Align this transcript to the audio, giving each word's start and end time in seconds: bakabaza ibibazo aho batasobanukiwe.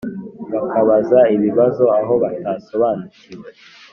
bakabaza 0.53 1.19
ibibazo 1.35 1.85
aho 1.99 2.13
batasobanukiwe. 2.23 3.47